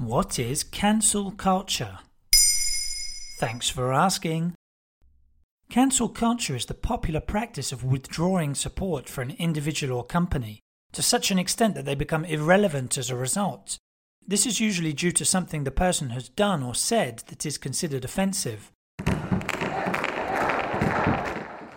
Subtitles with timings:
[0.00, 1.98] What is cancel culture?
[3.38, 4.54] Thanks for asking.
[5.68, 10.60] Cancel culture is the popular practice of withdrawing support for an individual or company
[10.92, 13.76] to such an extent that they become irrelevant as a result.
[14.26, 18.02] This is usually due to something the person has done or said that is considered
[18.02, 18.72] offensive.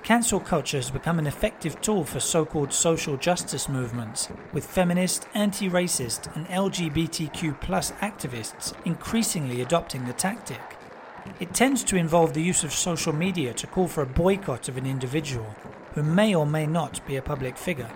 [0.04, 5.30] Cancel culture has become an effective tool for so called social justice movements, with feminist,
[5.34, 7.58] anti racist, and LGBTQ
[8.02, 10.60] activists increasingly adopting the tactic.
[11.40, 14.76] It tends to involve the use of social media to call for a boycott of
[14.76, 15.56] an individual
[15.94, 17.90] who may or may not be a public figure.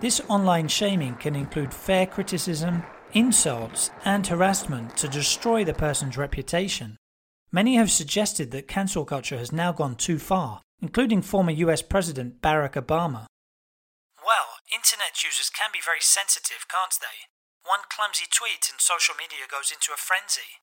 [0.00, 6.96] This online shaming can include fair criticism, insults, and harassment to destroy the person's reputation.
[7.52, 12.40] Many have suggested that cancel culture has now gone too far including former US President
[12.42, 13.26] Barack Obama.
[14.24, 17.30] Well, internet users can be very sensitive, can't they?
[17.64, 20.60] One clumsy tweet and social media goes into a frenzy.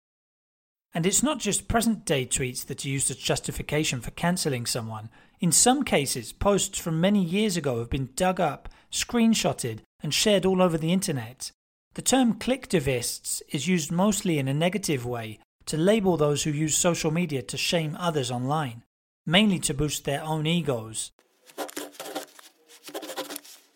[0.93, 5.09] And it's not just present day tweets that are used as justification for cancelling someone.
[5.39, 10.45] In some cases, posts from many years ago have been dug up, screenshotted, and shared
[10.45, 11.51] all over the internet.
[11.95, 16.77] The term clicktivists is used mostly in a negative way to label those who use
[16.77, 18.83] social media to shame others online
[19.25, 21.11] mainly to boost their own egos.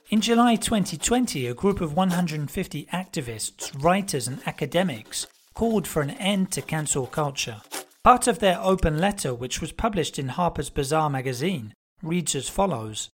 [0.09, 6.52] In July 2020, a group of 150 activists, writers, and academics called for an end
[6.52, 7.62] to cancel culture.
[8.03, 13.09] Part of their open letter, which was published in Harper's Bazaar magazine, reads as follows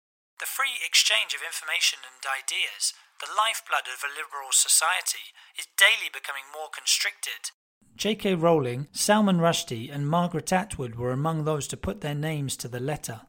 [0.40, 6.08] The free exchange of information and ideas, the lifeblood of a liberal society, is daily
[6.08, 7.52] becoming more constricted
[7.98, 8.36] J.K.
[8.36, 12.78] Rowling, Salman Rushdie, and Margaret Atwood were among those to put their names to the
[12.78, 13.22] letter.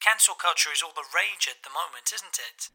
[0.00, 2.70] Cancel culture is all the rage at the moment, isn't it?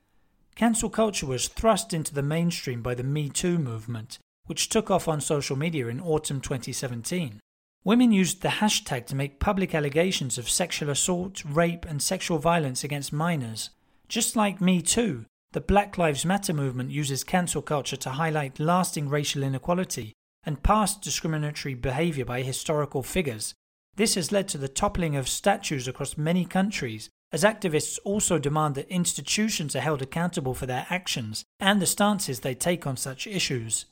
[0.56, 5.08] Cancel culture was thrust into the mainstream by the Me Too movement, which took off
[5.08, 7.40] on social media in autumn 2017.
[7.84, 12.84] Women used the hashtag to make public allegations of sexual assault, rape, and sexual violence
[12.84, 13.72] against minors.
[14.08, 19.10] Just like Me Too, the Black Lives Matter movement uses cancel culture to highlight lasting
[19.10, 20.14] racial inequality
[20.46, 23.54] and past discriminatory behavior by historical figures.
[23.96, 28.76] This has led to the toppling of statues across many countries, as activists also demand
[28.76, 33.28] that institutions are held accountable for their actions and the stances they take on such
[33.28, 33.86] issues.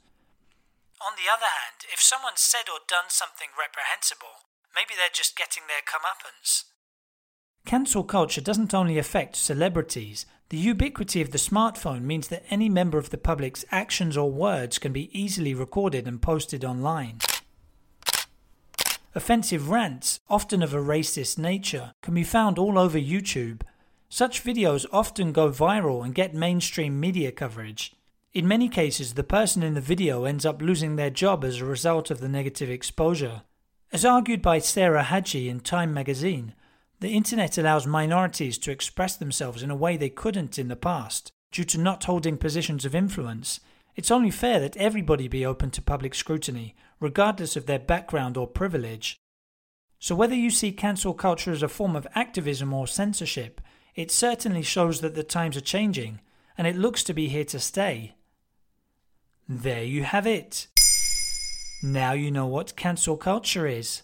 [1.02, 4.46] On the other hand, if someone said or done something reprehensible,
[4.76, 6.66] maybe they're just getting their comeuppance.
[7.66, 12.98] Cancel culture doesn't only affect celebrities, the ubiquity of the smartphone means that any member
[12.98, 17.20] of the public's actions or words can be easily recorded and posted online.
[19.16, 23.62] Offensive rants, often of a racist nature, can be found all over YouTube.
[24.10, 27.96] Such videos often go viral and get mainstream media coverage.
[28.34, 31.66] In many cases, the person in the video ends up losing their job as a
[31.66, 33.44] result of the negative exposure.
[33.94, 36.56] As argued by Sarah Hagi in Time magazine,
[37.02, 41.32] the internet allows minorities to express themselves in a way they couldn't in the past,
[41.52, 43.60] due to not holding positions of influence.
[43.96, 48.46] It's only fair that everybody be open to public scrutiny, regardless of their background or
[48.46, 49.18] privilege.
[50.00, 53.62] So, whether you see cancel culture as a form of activism or censorship,
[53.96, 56.22] it certainly shows that the times are changing,
[56.56, 58.14] and it looks to be here to stay.
[59.50, 60.68] There you have it.
[61.84, 64.04] Now you know what cancel culture is.